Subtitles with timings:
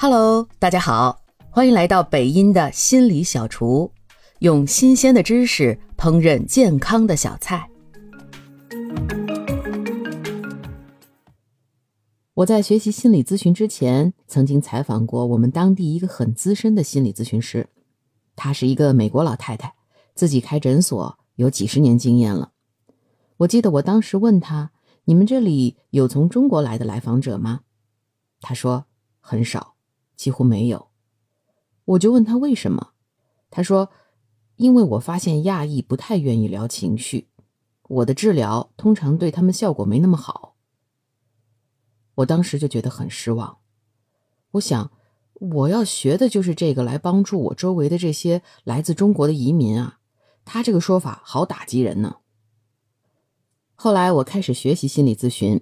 [0.00, 3.90] Hello，大家好，欢迎来到北音的心理小厨，
[4.38, 7.68] 用新鲜的知识烹饪健康的小菜。
[12.34, 17.68] 我在学习心理咨询之前，曾经采访过我们当地一个很资深的心理咨询师，
[18.36, 19.74] 她是一个美国老太太，
[20.14, 22.52] 自己开诊所有几十年经验了。
[23.38, 24.70] 我记得我当时问她
[25.06, 27.62] ：“你们这里有从中国来的来访者吗？”
[28.40, 28.84] 她说
[29.18, 29.74] ：“很少。”
[30.18, 30.88] 几乎没有，
[31.84, 32.90] 我就问他为什么，
[33.50, 33.90] 他说
[34.56, 37.28] ：“因为我发现亚裔不太愿意聊情绪，
[37.84, 40.56] 我的治疗通常对他们效果没那么好。”
[42.16, 43.58] 我当时就觉得很失望，
[44.50, 44.90] 我想
[45.34, 50.00] 我要学的就是这个来帮助我周围的这些来自中国的移民啊，
[50.44, 52.16] 他这个说法好打击人呢。
[53.76, 55.60] 后来我开始学习心理咨询，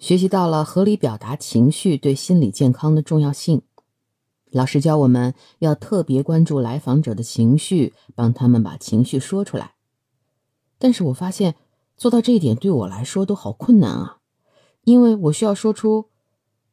[0.00, 3.62] 学习到了合理表达情绪对心理健康的重要性。
[4.54, 9.74] 老师教我们要特别关注来访者的情绪，帮他们把情绪说出来。
[10.78, 11.56] 但是我发现
[11.96, 14.18] 做到这一点对我来说都好困难啊，
[14.84, 16.10] 因为我需要说出：“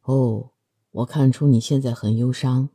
[0.06, 0.52] 哦，
[0.92, 2.70] 我看出你现在很忧伤。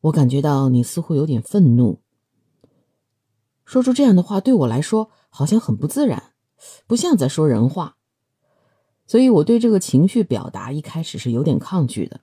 [0.00, 2.00] 我感觉到你似乎有点愤怒。”
[3.66, 6.32] 说出这样的话对我来说好像很不自然，
[6.86, 7.98] 不像在说人话。
[9.06, 12.22] 所以我对这个情绪表达一开始是有点抗拒的。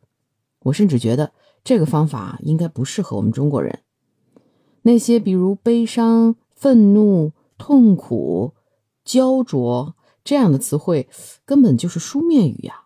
[0.63, 1.31] 我甚至觉得
[1.63, 3.79] 这个方法应该不适合我们中国人。
[4.81, 8.53] 那些比如悲伤、愤怒、痛苦、
[9.05, 11.07] 焦灼这样的词汇，
[11.45, 12.85] 根本就是书面语呀，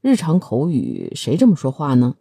[0.00, 2.16] 日常口语谁这么说话呢？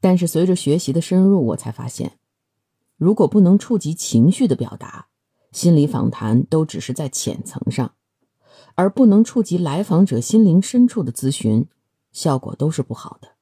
[0.00, 2.18] 但是随着学习的深入，我才发现，
[2.96, 5.08] 如果不能触及情绪的表达，
[5.50, 7.92] 心理访谈都只是在浅层上，
[8.74, 11.66] 而不能触及来访者心灵深处的咨询，
[12.12, 13.35] 效果都是不好的。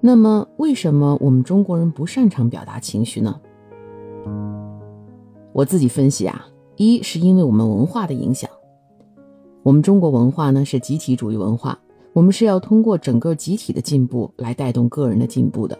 [0.00, 3.40] 那么，为什么我们中国人不擅长表达情绪呢？
[5.52, 8.48] 我自己分析啊，一是因为我们文化的影响。
[9.64, 11.78] 我们中国文化呢是集体主义文化，
[12.12, 15.76] 我们是要通过整个集体的进步来带动个人的进步的，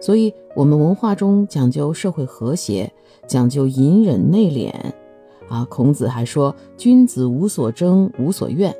[0.00, 2.90] 所以我们文化中讲究社会和谐，
[3.26, 4.72] 讲究隐忍内敛。
[5.48, 8.74] 啊，孔子还说：“君子无所争，无所怨。”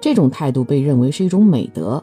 [0.00, 2.02] 这种态度被认为是一种美德。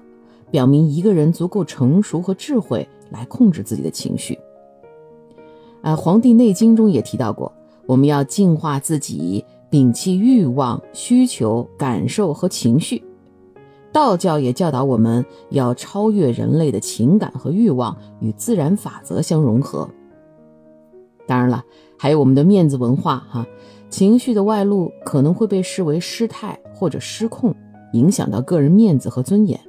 [0.52, 4.38] 表明一个人足够成熟和智慧来控制自己的情绪。
[5.82, 7.52] 啊，《黄帝内经》中也提到过，
[7.86, 13.04] 我们要净化自己，摒弃欲望、需求、感受和情绪。
[13.92, 19.90] 道教也教导我们要超越人类的情感和欲望，与自然法则相融合。
[21.26, 21.64] 当然了，
[21.98, 23.48] 还有我们的面子文化，哈，
[23.90, 27.56] 情绪的外露可能会被视为失态或者失控，
[27.94, 29.60] 影响到个人面子和尊严。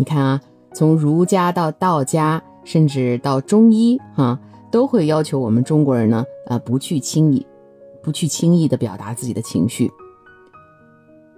[0.00, 0.40] 你看啊，
[0.72, 4.40] 从儒家到道家，甚至到中医，哈，
[4.70, 7.46] 都会要求我们中国人呢，啊，不去轻易，
[8.02, 9.92] 不去轻易的表达自己的情绪。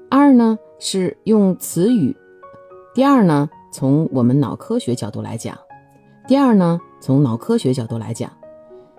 [0.08, 2.16] 二呢是用词语，
[2.94, 5.58] 第二呢，从我们脑科学角度来讲，
[6.28, 8.30] 第二呢，从脑科学角度来讲，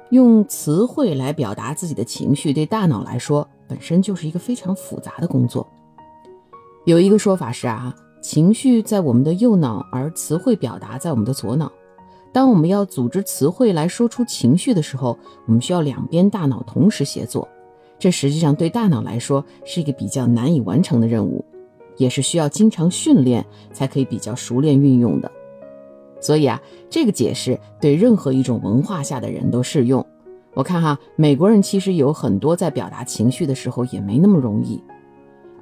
[0.10, 5.66] 用词汇来表达自己的情绪，对大脑来说本身就是一个非常复杂的工作。
[6.84, 7.96] 有一个说法是啊。
[8.24, 11.70] 情绪在我们的右脑，而词汇表达在我们的左脑。
[12.32, 17.46] 当我们要组织词汇来说出情绪的时候，我们需要两边大脑同时协作。
[18.00, 21.44] 这实际上对大脑来说是一个比较难以完成的任务，
[21.98, 25.30] 也是需要经常训练才可以比较熟练运用的。
[26.22, 30.04] 所以啊，这个解释对任何一种文化下的人都适用。
[30.54, 34.82] 我看哈，美国人其实有很多在表达情绪的时候也没那么容易。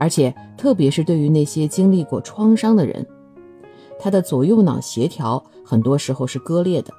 [0.02, 3.06] 而且，特别是对于那些经历过创伤的人，
[4.00, 6.92] 他的左右脑协调很多时候是割裂的。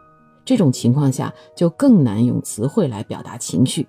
[0.45, 3.89] 这种情况下，就更难用词汇来表达情绪。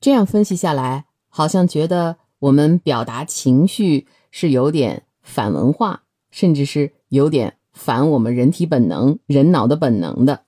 [0.00, 10.40] 这样分析下来，好像觉得我们表达情绪是有点反文化，甚至是有点反我们人体本能、人脑的本能的。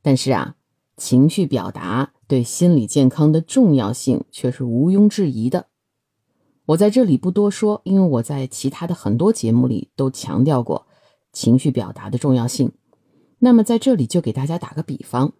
[0.00, 0.54] 但是啊，
[0.96, 2.12] 情绪表达。
[2.28, 5.66] 对心理健康的重要性却是毋庸置疑的。
[6.66, 10.86] 我在这里不多说，因为我在其他的很多节目里都强调过
[11.32, 12.72] 情绪表达的重要性。
[13.38, 15.32] 那么在这里就给大家打个比方，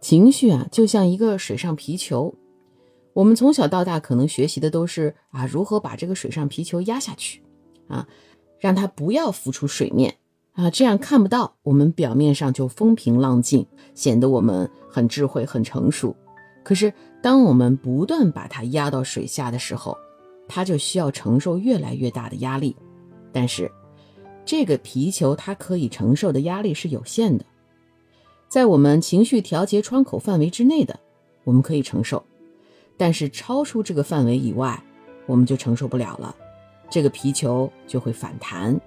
[0.00, 2.34] 情绪啊就像一个水上皮球，
[3.12, 7.42] 我们从小到大可能学习的都是啊如何把这个水上皮球压下去，
[7.88, 8.08] 啊
[8.58, 10.16] 让它不要浮出水面。
[10.52, 16.14] 啊，这样看不到，我们表面上就风平浪静，显得我们很智慧、很成熟。
[16.62, 16.92] 可是，
[17.22, 19.96] 当我们不断把它压到水下的时候，
[20.48, 22.76] 它就需要承受越来越大的压力。
[23.32, 23.70] 但是，
[24.44, 27.44] 这个皮球它可以承受的压力是有限的，
[28.48, 30.98] 在我们情绪调节窗口范围之内的，
[31.44, 32.18] 我们可以承受；
[32.96, 34.82] 但是超出这个范围以外，
[35.26, 36.34] 我们就承受不了了。
[36.90, 38.78] 这个皮球就会反弹，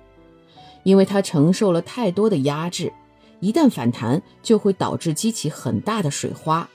[0.83, 2.91] 因为它承受了太多的压制，
[3.39, 6.67] 一旦反弹，就会导致激起很大的水花。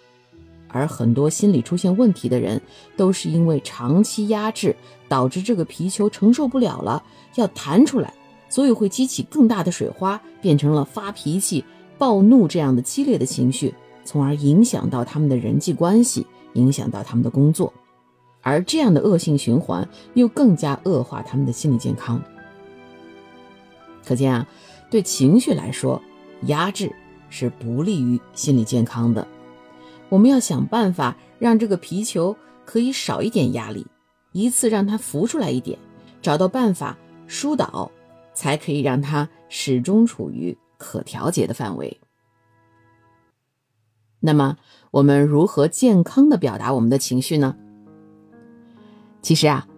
[0.70, 2.60] 而很多心理出现问题的人，
[2.94, 4.76] 都是因为长期压制，
[5.08, 7.02] 导致这个皮球承受不了了，
[7.36, 8.12] 要弹出来，
[8.50, 11.64] 所以会激起更大的水花，变成了发脾气、
[11.96, 17.72] 暴怒这样的激烈的情绪，从而影响到他们的人际关系，影响到他们的工作，
[18.42, 22.22] 而这样的恶性循环又更加恶化他们的心理健康。
[24.04, 24.46] 可见啊，
[24.90, 26.00] 对情绪来说，
[26.42, 26.90] 压制
[27.30, 29.26] 是不利于心理健康的。
[30.08, 32.34] 我们要想办法让这个皮球
[32.64, 33.86] 可以少一点压力，
[34.32, 35.78] 一次让它浮出来一点，
[36.22, 36.96] 找到办法
[37.26, 37.90] 疏导，
[38.32, 42.00] 才可以让它始终处于可调节的范围。
[44.20, 44.56] 那么，
[44.90, 47.54] 我们如何健康的表达我们的情绪呢？
[49.20, 49.68] 其实啊，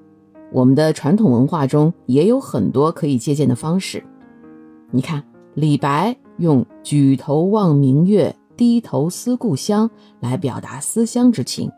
[0.52, 4.04] 我们的传统文化中也有很多可以借鉴的方式。
[4.90, 5.22] 你看，
[5.54, 8.34] 李白用“举头望明月”。
[8.56, 9.90] 低头思故乡
[10.20, 11.72] 来表达思乡之情，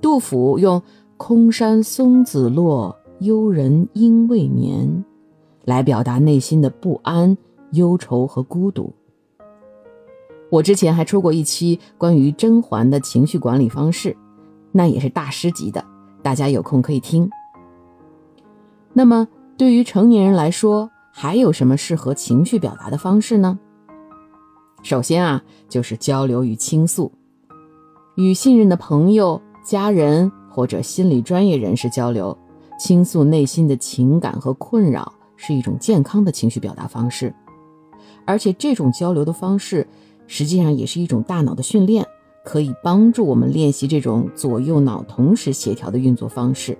[0.00, 0.80] 杜甫用
[1.18, 5.04] “空山松子落，幽人应未眠”
[5.66, 7.36] 来表达内心的不安、
[7.72, 8.92] 忧愁和孤独。
[10.48, 14.16] 我之前还出过一期关于甄嬛的情绪管理方式，
[14.70, 15.84] 那也是大师级的，
[16.22, 17.28] 大家有空可以听。
[18.92, 19.26] 那么，
[19.56, 20.88] 对于成年人来说，
[21.22, 23.58] 还有什么适合情绪表达的方式呢？
[24.82, 27.12] 首先啊，就是交流与倾诉，
[28.14, 32.34] 与信任的朋友、家人或者心理专业人士交流，
[32.78, 37.34] 倾诉内心的情感和困扰，是一种健康的情绪表达方式。
[38.24, 39.86] 而且这种交流的方式，
[40.26, 42.02] 实际上也是一种大脑的训练，
[42.46, 46.78] 可以帮助我们练习这种左右脑同时协调的运作方式。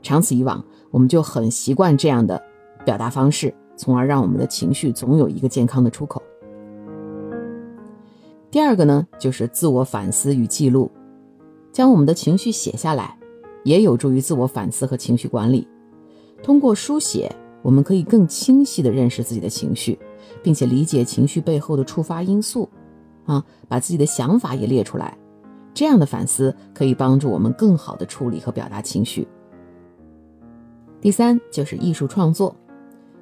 [0.00, 2.42] 长此以往，我们就很习惯这样的
[2.86, 6.22] 表达方式，从而让我们的情绪总有一个健康的出口。
[8.50, 10.90] 第二个呢，就是自我反思与记录，
[11.72, 13.18] 将我们的情绪写下来，
[13.64, 15.66] 也有助于自我反思和情绪管理。
[16.42, 19.98] 通过书写，我们可以更清晰地认识自己的情绪，
[20.42, 22.68] 并且理解情绪背后的触发因素，
[23.24, 25.18] 啊，把自己的想法也列出来。
[25.72, 29.26] 这样的反思可以帮助我们更好地处理和表达情绪。
[31.00, 32.54] 第三就是艺术创作，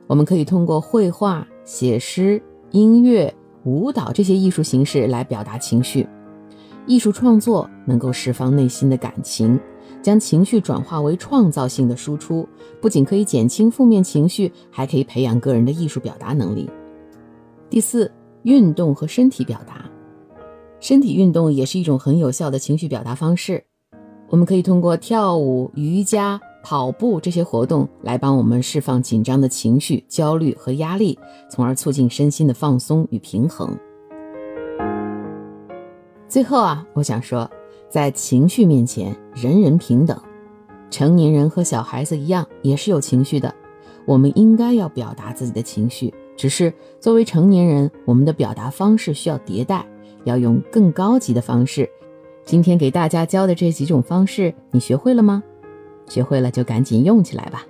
[0.07, 3.35] 我们可以通过绘画、写诗、音乐。
[3.65, 6.05] 舞蹈这些艺术形式来表达情绪，
[6.85, 9.57] 艺术创作能够释放内心的感情，
[10.03, 12.45] 将情绪转化为创造性的输出，
[12.81, 16.69] 不仅可以减轻负面情绪，还可以培养个人的艺术表达能力。
[17.71, 18.11] 第四，
[18.43, 19.89] 运动和身体表达，
[20.81, 23.63] 身体运动也是一种很有效的情绪表达方式，
[24.29, 26.41] 我们可以通过跳舞、瑜伽。
[26.63, 31.19] 跑步这些活动来帮我们释放紧张的情绪、焦虑和压力，
[31.51, 33.77] 从而促进身心的放松与平衡。
[36.29, 37.51] 最后啊，我想说，
[37.91, 40.19] 在情绪面前，人人平等，
[40.91, 43.55] 成年人和小孩子一样，也是有情绪的。
[44.07, 49.87] 我们应该要表达自己的情绪，只是作为成年人，我们的表达方式需要迭代，
[50.25, 51.89] 要用更高级的方式。
[52.45, 55.43] 今天给大家教的这几种方式，你学会了吗？
[56.09, 57.65] 学会了就赶紧用起来吧！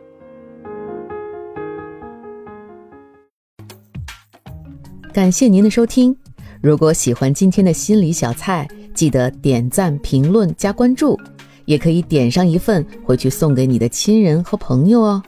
[5.13, 6.17] 感谢您的收听。
[6.63, 11.19] 如果喜欢今天的心理小菜，记得点赞、评论、加关注，
[11.65, 15.23] 也可以点上一份回去送给你的亲人和朋友哦。